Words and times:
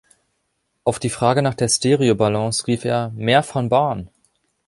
Auf 0.83 0.97
die 0.97 1.11
Frage 1.11 1.43
nach 1.43 1.53
der 1.53 1.67
Stereo-Balance 1.69 2.65
rief 2.65 2.85
er: 2.85 3.11
„Mehr 3.13 3.43
von 3.43 3.69
Barn!“ 3.69 4.09